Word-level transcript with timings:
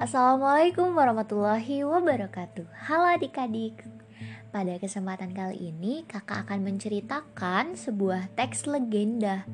Assalamualaikum 0.00 0.96
warahmatullahi 0.96 1.84
wabarakatuh. 1.84 2.64
Halo 2.88 3.20
adik-adik. 3.20 3.84
Pada 4.48 4.80
kesempatan 4.80 5.36
kali 5.36 5.76
ini 5.76 6.08
kakak 6.08 6.48
akan 6.48 6.64
menceritakan 6.64 7.76
sebuah 7.76 8.32
teks 8.32 8.64
legenda. 8.64 9.44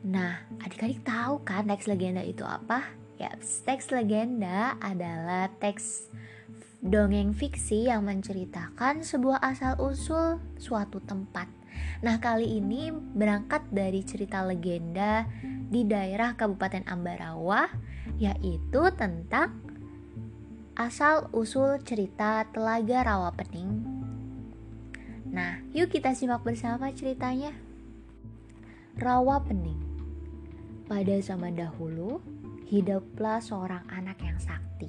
Nah 0.00 0.48
adik-adik 0.64 1.04
tahu 1.04 1.44
kan 1.44 1.68
teks 1.68 1.92
legenda 1.92 2.24
itu 2.24 2.40
apa? 2.40 2.88
Ya, 3.20 3.36
teks 3.68 3.92
legenda 3.92 4.80
adalah 4.80 5.52
teks 5.60 6.08
dongeng 6.80 7.36
fiksi 7.36 7.92
yang 7.92 8.08
menceritakan 8.08 9.04
sebuah 9.04 9.44
asal-usul 9.44 10.40
suatu 10.56 11.04
tempat 11.04 11.57
Nah 11.98 12.16
kali 12.22 12.62
ini 12.62 12.94
berangkat 12.94 13.66
dari 13.74 14.06
cerita 14.06 14.46
legenda 14.46 15.26
di 15.68 15.82
daerah 15.82 16.38
Kabupaten 16.38 16.86
Ambarawa 16.86 17.66
yaitu 18.22 18.82
tentang 18.94 19.58
asal 20.78 21.26
usul 21.34 21.82
cerita 21.82 22.46
Telaga 22.54 23.02
Rawa 23.02 23.34
Pening. 23.34 23.82
Nah, 25.28 25.60
yuk 25.74 25.90
kita 25.92 26.14
simak 26.14 26.46
bersama 26.46 26.94
ceritanya. 26.94 27.52
Rawa 28.96 29.42
Pening. 29.42 29.82
Pada 30.88 31.18
zaman 31.20 31.58
dahulu, 31.58 32.22
hiduplah 32.70 33.42
seorang 33.42 33.84
anak 33.92 34.22
yang 34.24 34.40
sakti. 34.40 34.88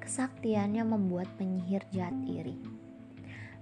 Kesaktiannya 0.00 0.86
membuat 0.86 1.28
penyihir 1.36 1.84
jahat 1.92 2.16
iri. 2.24 2.71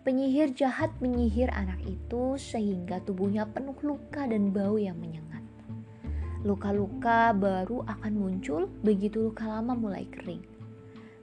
Penyihir 0.00 0.56
jahat 0.56 0.88
menyihir 1.04 1.52
anak 1.52 1.76
itu 1.84 2.40
sehingga 2.40 3.04
tubuhnya 3.04 3.44
penuh 3.44 3.76
luka 3.84 4.24
dan 4.24 4.48
bau 4.48 4.80
yang 4.80 4.96
menyengat. 4.96 5.44
Luka-luka 6.40 7.36
baru 7.36 7.84
akan 7.84 8.12
muncul 8.16 8.72
begitu 8.80 9.28
luka 9.28 9.44
lama 9.44 9.76
mulai 9.76 10.08
kering. 10.08 10.40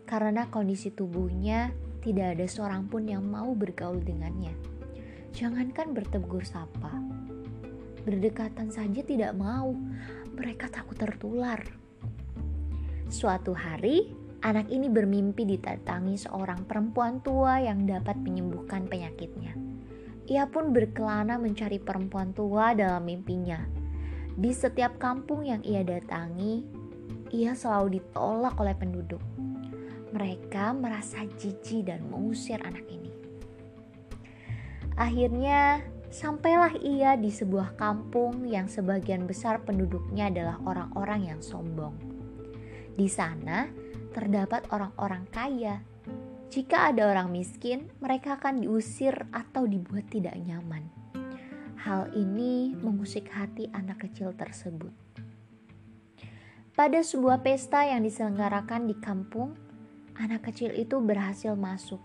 Karena 0.05 0.45
kondisi 0.53 0.93
tubuhnya 0.93 1.73
tidak 2.05 2.37
ada 2.37 2.45
seorang 2.45 2.85
pun 2.85 3.09
yang 3.09 3.25
mau 3.25 3.57
bergaul 3.57 3.97
dengannya. 3.97 4.53
Jangankan 5.33 5.97
bertegur 5.97 6.45
sapa. 6.45 7.01
Berdekatan 8.05 8.69
saja 8.69 9.01
tidak 9.01 9.33
mau. 9.33 9.73
Mereka 10.37 10.69
takut 10.69 11.01
tertular. 11.01 11.65
Suatu 13.09 13.57
hari, 13.57 14.13
anak 14.41 14.69
ini 14.69 14.91
bermimpi 14.91 15.47
didatangi 15.47 16.19
seorang 16.19 16.67
perempuan 16.67 17.23
tua 17.23 17.61
yang 17.61 17.87
dapat 17.87 18.19
menyembuhkan 18.19 18.85
penyakitnya. 18.85 19.57
Ia 20.27 20.45
pun 20.51 20.75
berkelana 20.75 21.39
mencari 21.39 21.79
perempuan 21.79 22.35
tua 22.35 22.75
dalam 22.75 23.07
mimpinya 23.07 23.77
di 24.37 24.53
setiap 24.53 25.01
kampung 25.01 25.49
yang 25.49 25.65
ia 25.65 25.81
datangi, 25.81 26.61
ia 27.33 27.57
selalu 27.57 27.97
ditolak 27.97 28.53
oleh 28.61 28.77
penduduk. 28.77 29.17
Mereka 30.13 30.77
merasa 30.77 31.25
jijik 31.25 31.89
dan 31.89 32.05
mengusir 32.05 32.61
anak 32.61 32.85
ini. 32.85 33.09
Akhirnya, 34.93 35.81
sampailah 36.13 36.77
ia 36.85 37.17
di 37.17 37.33
sebuah 37.33 37.81
kampung 37.81 38.45
yang 38.45 38.69
sebagian 38.69 39.25
besar 39.25 39.65
penduduknya 39.65 40.29
adalah 40.29 40.61
orang-orang 40.69 41.33
yang 41.33 41.41
sombong. 41.41 41.97
Di 42.97 43.05
sana 43.05 43.69
terdapat 44.09 44.73
orang-orang 44.73 45.29
kaya. 45.29 45.77
Jika 46.49 46.89
ada 46.89 47.13
orang 47.13 47.29
miskin, 47.29 47.93
mereka 48.01 48.41
akan 48.41 48.65
diusir 48.65 49.13
atau 49.29 49.69
dibuat 49.69 50.09
tidak 50.09 50.33
nyaman. 50.41 50.89
Hal 51.77 52.09
ini 52.17 52.73
mengusik 52.73 53.29
hati 53.29 53.69
anak 53.69 54.01
kecil 54.09 54.33
tersebut. 54.33 54.89
Pada 56.73 57.05
sebuah 57.05 57.45
pesta 57.45 57.85
yang 57.85 58.01
diselenggarakan 58.01 58.89
di 58.89 58.97
kampung, 58.97 59.53
anak 60.17 60.49
kecil 60.49 60.73
itu 60.73 60.97
berhasil 60.97 61.53
masuk. 61.53 62.01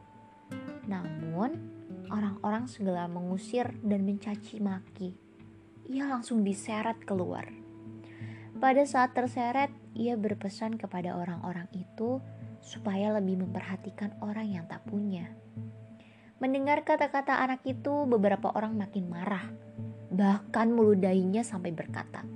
Namun, 0.84 1.56
orang-orang 2.12 2.68
segera 2.68 3.08
mengusir 3.08 3.72
dan 3.80 4.04
mencaci 4.04 4.60
maki. 4.60 5.16
Ia 5.88 6.04
langsung 6.04 6.44
diseret 6.44 7.00
keluar. 7.08 7.48
Pada 8.60 8.84
saat 8.84 9.16
terseret, 9.16 9.81
ia 9.92 10.16
berpesan 10.16 10.80
kepada 10.80 11.16
orang-orang 11.16 11.68
itu 11.76 12.20
supaya 12.62 13.12
lebih 13.16 13.42
memperhatikan 13.42 14.14
orang 14.22 14.48
yang 14.48 14.64
tak 14.70 14.80
punya. 14.86 15.28
Mendengar 16.42 16.82
kata-kata 16.82 17.38
anak 17.38 17.62
itu, 17.62 18.06
beberapa 18.06 18.50
orang 18.54 18.74
makin 18.74 19.06
marah. 19.06 19.46
Bahkan 20.10 20.68
meludahinya 20.74 21.46
sampai 21.46 21.70
berkata, 21.70 22.26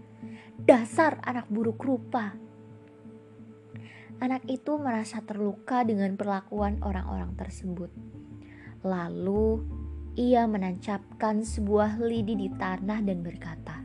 "Dasar 0.62 1.18
anak 1.26 1.50
buruk 1.50 1.82
rupa!" 1.82 2.34
Anak 4.16 4.48
itu 4.48 4.80
merasa 4.80 5.20
terluka 5.20 5.84
dengan 5.84 6.16
perlakuan 6.16 6.80
orang-orang 6.80 7.36
tersebut. 7.36 7.92
Lalu 8.80 9.60
ia 10.16 10.48
menancapkan 10.48 11.44
sebuah 11.44 12.00
lidi 12.00 12.32
di 12.32 12.48
tanah 12.48 13.04
dan 13.04 13.20
berkata, 13.20 13.75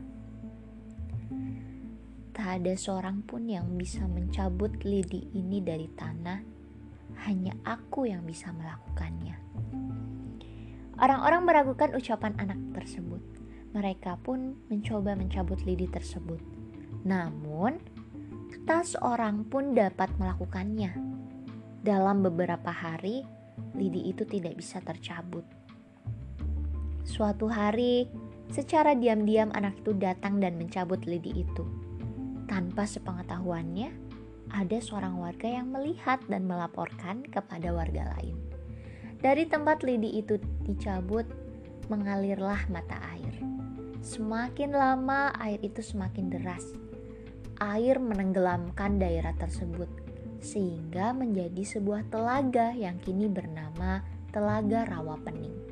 "Tak 2.42 2.58
ada 2.58 2.74
seorang 2.74 3.22
pun 3.22 3.46
yang 3.46 3.78
bisa 3.78 4.02
mencabut 4.02 4.82
lidi 4.82 5.30
ini 5.30 5.62
dari 5.62 5.86
tanah, 5.94 6.42
hanya 7.22 7.54
aku 7.62 8.10
yang 8.10 8.26
bisa 8.26 8.50
melakukannya." 8.50 9.38
Orang-orang 10.98 11.46
meragukan 11.46 11.94
ucapan 11.94 12.34
anak 12.42 12.58
tersebut. 12.74 13.22
Mereka 13.70 14.18
pun 14.26 14.58
mencoba 14.66 15.14
mencabut 15.14 15.62
lidi 15.62 15.86
tersebut. 15.86 16.42
Namun, 17.06 17.78
tak 18.66 18.90
seorang 18.90 19.46
pun 19.46 19.78
dapat 19.78 20.10
melakukannya. 20.18 20.98
Dalam 21.78 22.26
beberapa 22.26 22.74
hari, 22.74 23.22
lidi 23.78 24.10
itu 24.10 24.26
tidak 24.26 24.58
bisa 24.58 24.82
tercabut. 24.82 25.46
Suatu 27.06 27.46
hari, 27.46 28.10
secara 28.50 28.98
diam-diam 28.98 29.54
anak 29.54 29.78
itu 29.78 29.94
datang 29.94 30.42
dan 30.42 30.58
mencabut 30.58 31.02
lidi 31.06 31.46
itu. 31.46 31.81
Tanpa 32.52 32.84
sepengetahuannya, 32.84 33.96
ada 34.52 34.76
seorang 34.76 35.16
warga 35.16 35.48
yang 35.48 35.72
melihat 35.72 36.20
dan 36.28 36.44
melaporkan 36.44 37.24
kepada 37.24 37.72
warga 37.72 38.12
lain. 38.12 38.36
Dari 39.24 39.48
tempat 39.48 39.80
lidi 39.80 40.20
itu 40.20 40.36
dicabut, 40.60 41.24
mengalirlah 41.88 42.60
mata 42.68 43.00
air. 43.16 43.40
Semakin 44.04 44.76
lama 44.76 45.32
air 45.40 45.64
itu 45.64 45.80
semakin 45.80 46.28
deras. 46.28 46.76
Air 47.56 47.96
menenggelamkan 47.96 49.00
daerah 49.00 49.32
tersebut 49.40 49.88
sehingga 50.44 51.16
menjadi 51.16 51.64
sebuah 51.64 52.12
telaga 52.12 52.76
yang 52.76 53.00
kini 53.00 53.32
bernama 53.32 54.04
Telaga 54.28 54.92
Rawa 54.92 55.16
Pening. 55.24 55.71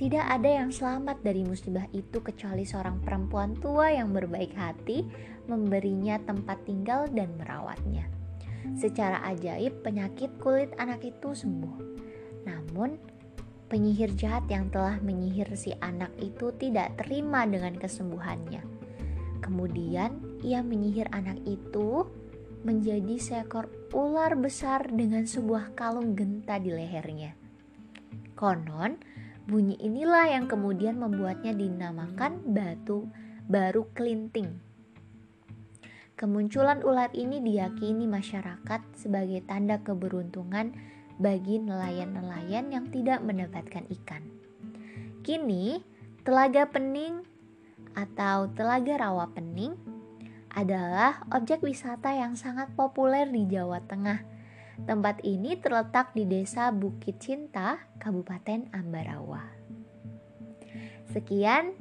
Tidak 0.00 0.24
ada 0.32 0.48
yang 0.48 0.72
selamat 0.72 1.20
dari 1.20 1.44
musibah 1.44 1.84
itu 1.92 2.24
kecuali 2.24 2.64
seorang 2.64 3.04
perempuan 3.04 3.52
tua 3.52 3.92
yang 3.92 4.16
berbaik 4.16 4.56
hati 4.56 5.04
memberinya 5.44 6.16
tempat 6.24 6.56
tinggal 6.64 7.04
dan 7.12 7.28
merawatnya. 7.36 8.08
Secara 8.80 9.20
ajaib, 9.28 9.84
penyakit 9.84 10.32
kulit 10.40 10.72
anak 10.80 11.04
itu 11.04 11.36
sembuh. 11.36 11.76
Namun, 12.48 12.96
penyihir 13.68 14.16
jahat 14.16 14.48
yang 14.48 14.72
telah 14.72 14.96
menyihir 15.04 15.52
si 15.52 15.76
anak 15.84 16.16
itu 16.16 16.48
tidak 16.56 16.96
terima 16.96 17.44
dengan 17.44 17.76
kesembuhannya. 17.76 18.64
Kemudian, 19.44 20.40
ia 20.40 20.64
menyihir 20.64 21.12
anak 21.12 21.44
itu 21.44 22.08
menjadi 22.64 23.20
seekor 23.20 23.68
ular 23.92 24.32
besar 24.32 24.88
dengan 24.88 25.28
sebuah 25.28 25.76
kalung 25.76 26.16
genta 26.16 26.56
di 26.56 26.72
lehernya. 26.72 27.36
Konon, 28.32 28.96
bunyi 29.50 29.74
inilah 29.82 30.30
yang 30.30 30.46
kemudian 30.46 31.02
membuatnya 31.02 31.50
dinamakan 31.50 32.38
batu 32.54 33.10
baru 33.50 33.90
kelinting 33.98 34.70
Kemunculan 36.20 36.84
ular 36.84 37.08
ini 37.16 37.40
diyakini 37.40 38.04
masyarakat 38.04 38.84
sebagai 38.92 39.40
tanda 39.48 39.80
keberuntungan 39.80 40.76
bagi 41.16 41.56
nelayan-nelayan 41.56 42.68
yang 42.68 42.92
tidak 42.92 43.24
mendapatkan 43.24 43.88
ikan. 43.88 44.20
Kini, 45.24 45.80
Telaga 46.20 46.68
Pening 46.68 47.24
atau 47.96 48.52
Telaga 48.52 49.00
Rawa 49.00 49.32
Pening 49.32 49.72
adalah 50.52 51.24
objek 51.32 51.64
wisata 51.64 52.12
yang 52.12 52.36
sangat 52.36 52.68
populer 52.76 53.24
di 53.24 53.48
Jawa 53.48 53.80
Tengah. 53.88 54.20
Tempat 54.88 55.20
ini 55.28 55.60
terletak 55.60 56.16
di 56.16 56.24
Desa 56.24 56.72
Bukit 56.72 57.20
Cinta, 57.20 57.76
Kabupaten 58.00 58.72
Ambarawa. 58.72 59.44
Sekian 61.12 61.76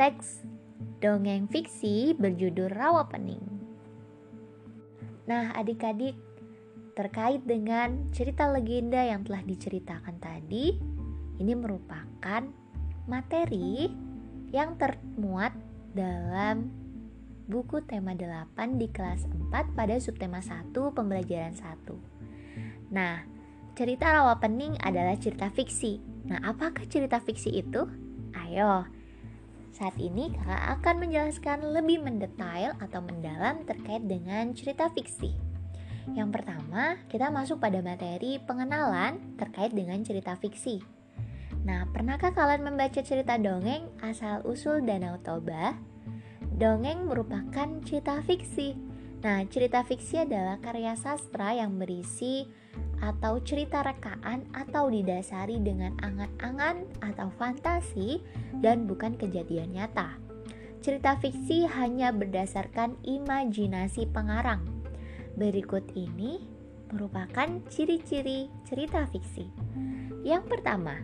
teks 0.00 0.44
dongeng 1.04 1.50
fiksi 1.52 2.16
berjudul 2.16 2.72
Rawa 2.72 3.08
Pening. 3.12 3.44
Nah, 5.28 5.52
adik-adik, 5.52 6.16
terkait 6.96 7.44
dengan 7.44 8.08
cerita 8.12 8.48
legenda 8.48 9.00
yang 9.04 9.22
telah 9.24 9.44
diceritakan 9.44 10.16
tadi, 10.18 10.80
ini 11.40 11.52
merupakan 11.56 12.42
materi 13.08 13.88
yang 14.50 14.76
termuat 14.80 15.54
dalam 15.94 16.70
buku 17.50 17.82
tema 17.82 18.14
8 18.14 18.78
di 18.78 18.86
kelas 18.90 19.26
4 19.26 19.74
pada 19.74 19.96
subtema 19.98 20.38
1 20.38 20.70
pembelajaran 20.70 21.54
1. 21.58 22.19
Nah, 22.90 23.22
cerita 23.78 24.10
rawa 24.10 24.38
pening 24.42 24.74
adalah 24.82 25.14
cerita 25.14 25.46
fiksi. 25.50 26.02
Nah, 26.26 26.42
apakah 26.42 26.84
cerita 26.90 27.22
fiksi 27.22 27.62
itu? 27.62 27.86
Ayo, 28.34 28.86
saat 29.70 29.94
ini 29.96 30.34
kakak 30.34 30.62
akan 30.78 30.94
menjelaskan 31.06 31.58
lebih 31.70 32.02
mendetail 32.02 32.74
atau 32.82 33.00
mendalam 33.00 33.62
terkait 33.64 34.02
dengan 34.04 34.50
cerita 34.52 34.90
fiksi. 34.90 35.32
Yang 36.10 36.42
pertama, 36.42 36.98
kita 37.06 37.30
masuk 37.30 37.62
pada 37.62 37.78
materi 37.78 38.42
pengenalan 38.42 39.38
terkait 39.38 39.70
dengan 39.70 40.02
cerita 40.02 40.34
fiksi. 40.34 40.82
Nah, 41.62 41.86
pernahkah 41.92 42.34
kalian 42.34 42.66
membaca 42.66 42.98
cerita 43.04 43.38
dongeng 43.38 43.86
asal-usul 44.02 44.82
Danau 44.82 45.20
Toba? 45.22 45.76
Dongeng 46.56 47.06
merupakan 47.06 47.68
cerita 47.86 48.18
fiksi. 48.26 48.89
Nah, 49.20 49.44
cerita 49.52 49.84
fiksi 49.84 50.24
adalah 50.24 50.56
karya 50.64 50.96
sastra 50.96 51.52
yang 51.52 51.76
berisi 51.76 52.48
atau 53.04 53.40
cerita 53.44 53.84
rekaan 53.84 54.48
atau 54.56 54.88
didasari 54.88 55.60
dengan 55.60 55.92
angan-angan 56.00 56.88
atau 57.04 57.28
fantasi 57.36 58.24
dan 58.64 58.88
bukan 58.88 59.16
kejadian 59.20 59.76
nyata. 59.76 60.16
Cerita 60.80 61.20
fiksi 61.20 61.68
hanya 61.68 62.08
berdasarkan 62.16 62.96
imajinasi 63.04 64.08
pengarang. 64.08 64.64
Berikut 65.36 65.84
ini 65.92 66.40
merupakan 66.88 67.48
ciri-ciri 67.68 68.48
cerita 68.64 69.04
fiksi. 69.04 69.44
Yang 70.24 70.48
pertama, 70.48 70.96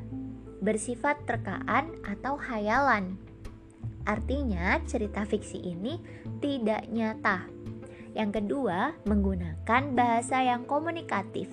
bersifat 0.65 1.21
rekaan 1.29 2.01
atau 2.09 2.41
hayalan. 2.41 3.21
Artinya, 4.09 4.81
cerita 4.89 5.29
fiksi 5.29 5.61
ini 5.61 6.01
tidak 6.41 6.89
nyata. 6.89 7.45
Yang 8.17 8.41
kedua, 8.41 8.97
menggunakan 9.05 9.83
bahasa 9.93 10.41
yang 10.41 10.65
komunikatif 10.65 11.53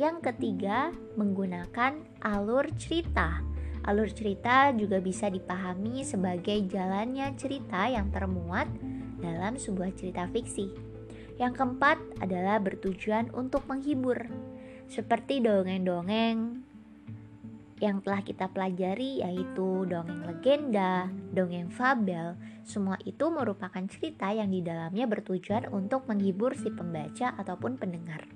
yang 0.00 0.24
ketiga, 0.24 0.88
menggunakan 1.20 2.00
alur 2.24 2.64
cerita. 2.80 3.44
Alur 3.84 4.08
cerita 4.08 4.72
juga 4.72 5.02
bisa 5.04 5.28
dipahami 5.28 6.00
sebagai 6.06 6.64
jalannya 6.70 7.34
cerita 7.36 7.90
yang 7.92 8.08
termuat 8.08 8.72
dalam 9.20 9.60
sebuah 9.60 9.92
cerita 9.92 10.24
fiksi. 10.32 10.72
Yang 11.36 11.60
keempat 11.60 11.98
adalah 12.24 12.56
bertujuan 12.62 13.34
untuk 13.36 13.68
menghibur, 13.68 14.16
seperti 14.88 15.44
dongeng-dongeng 15.44 16.71
yang 17.78 18.04
telah 18.04 18.20
kita 18.20 18.50
pelajari, 18.50 19.22
yaitu 19.24 19.86
dongeng 19.88 20.26
legenda, 20.26 21.08
dongeng 21.32 21.72
fabel. 21.72 22.36
Semua 22.66 22.98
itu 23.06 23.30
merupakan 23.32 23.82
cerita 23.88 24.28
yang 24.34 24.52
di 24.52 24.60
dalamnya 24.60 25.08
bertujuan 25.08 25.70
untuk 25.72 26.04
menghibur 26.10 26.52
si 26.58 26.68
pembaca 26.68 27.32
ataupun 27.38 27.80
pendengar. 27.80 28.28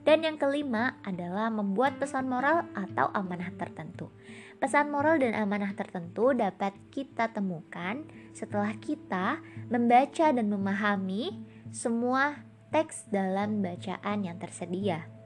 Dan 0.00 0.24
yang 0.24 0.40
kelima 0.40 0.96
adalah 1.04 1.52
membuat 1.52 2.00
pesan 2.00 2.24
moral 2.24 2.64
atau 2.72 3.12
amanah 3.12 3.52
tertentu. 3.60 4.08
Pesan 4.56 4.88
moral 4.88 5.20
dan 5.20 5.36
amanah 5.36 5.76
tertentu 5.76 6.32
dapat 6.32 6.72
kita 6.88 7.28
temukan 7.32 8.04
setelah 8.32 8.72
kita 8.80 9.44
membaca 9.68 10.26
dan 10.32 10.46
memahami 10.48 11.36
semua 11.68 12.40
teks 12.72 13.12
dalam 13.12 13.60
bacaan 13.60 14.24
yang 14.24 14.40
tersedia. 14.40 15.19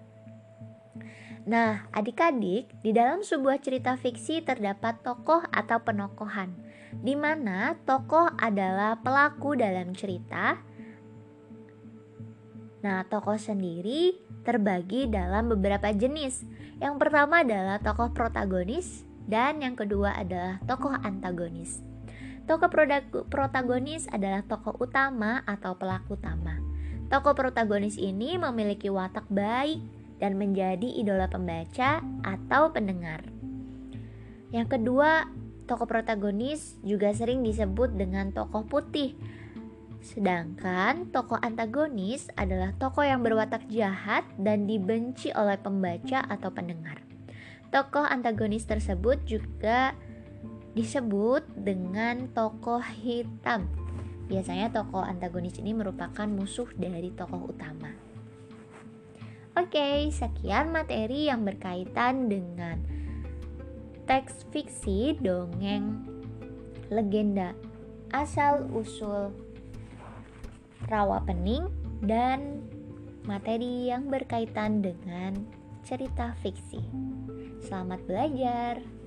Nah, 1.45 1.85
adik-adik, 1.93 2.73
di 2.81 2.91
dalam 2.97 3.21
sebuah 3.21 3.61
cerita 3.61 4.01
fiksi 4.01 4.41
terdapat 4.41 5.05
tokoh 5.05 5.45
atau 5.53 5.77
penokohan, 5.85 6.57
di 7.05 7.13
mana 7.13 7.77
tokoh 7.85 8.33
adalah 8.41 8.97
pelaku 9.05 9.53
dalam 9.53 9.93
cerita. 9.93 10.57
Nah, 12.81 13.05
tokoh 13.13 13.37
sendiri 13.37 14.17
terbagi 14.41 15.05
dalam 15.13 15.53
beberapa 15.53 15.93
jenis. 15.93 16.49
Yang 16.81 16.97
pertama 16.97 17.45
adalah 17.45 17.77
tokoh 17.77 18.17
protagonis 18.17 19.05
dan 19.29 19.61
yang 19.61 19.77
kedua 19.77 20.17
adalah 20.17 20.61
tokoh 20.65 20.97
antagonis. 20.97 21.85
Tokoh 22.45 22.69
protagonis 23.29 24.05
adalah 24.13 24.45
tokoh 24.45 24.77
utama 24.81 25.45
atau 25.45 25.77
pelaku 25.77 26.17
utama. 26.17 26.61
Tokoh 27.09 27.37
protagonis 27.37 27.97
ini 28.01 28.37
memiliki 28.37 28.89
watak 28.93 29.29
baik 29.33 30.04
dan 30.25 30.41
menjadi 30.41 30.89
idola 30.97 31.29
pembaca 31.29 32.01
atau 32.25 32.73
pendengar. 32.73 33.21
Yang 34.49 34.81
kedua, 34.81 35.29
tokoh 35.69 35.85
protagonis 35.85 36.81
juga 36.81 37.13
sering 37.13 37.45
disebut 37.45 37.93
dengan 37.93 38.33
tokoh 38.33 38.65
putih 38.65 39.13
Sedangkan 40.05 41.09
tokoh 41.09 41.41
antagonis 41.41 42.29
adalah 42.37 42.77
tokoh 42.77 43.09
yang 43.09 43.25
berwatak 43.25 43.65
jahat 43.73 44.29
dan 44.37 44.69
dibenci 44.69 45.33
oleh 45.33 45.57
pembaca 45.57 46.21
atau 46.29 46.53
pendengar. 46.53 47.01
Tokoh 47.73 48.05
antagonis 48.05 48.69
tersebut 48.69 49.25
juga 49.25 49.97
disebut 50.77 51.49
dengan 51.57 52.29
tokoh 52.37 52.85
hitam. 53.01 53.65
Biasanya 54.29 54.77
tokoh 54.77 55.01
antagonis 55.01 55.57
ini 55.57 55.73
merupakan 55.73 56.29
musuh 56.29 56.69
dari 56.77 57.09
tokoh 57.09 57.49
utama. 57.49 58.14
Oke, 59.55 60.11
sekian 60.11 60.75
materi 60.75 61.31
yang 61.31 61.47
berkaitan 61.47 62.27
dengan 62.27 62.83
teks 64.05 64.43
fiksi 64.51 65.15
dongeng 65.23 66.03
legenda 66.91 67.55
asal 68.11 68.67
usul 68.75 69.31
rawa 70.91 71.23
pening, 71.25 71.71
dan 72.05 72.61
materi 73.25 73.89
yang 73.89 74.11
berkaitan 74.13 74.85
dengan 74.85 75.33
cerita 75.87 76.37
fiksi. 76.45 76.83
Selamat 77.65 78.05
belajar! 78.05 79.04